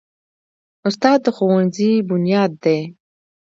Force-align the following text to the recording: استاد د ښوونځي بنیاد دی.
استاد 0.87 1.19
د 1.25 1.27
ښوونځي 1.35 1.91
بنیاد 2.09 2.51
دی. 2.63 2.79